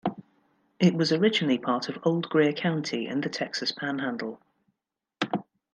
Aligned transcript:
It 0.79 0.95
was 0.95 1.11
originally 1.11 1.59
part 1.59 1.87
of 1.87 1.99
Old 2.01 2.27
Greer 2.27 2.53
County 2.53 3.05
in 3.05 3.21
the 3.21 3.29
Texas 3.29 3.71
panhandle. 3.71 4.41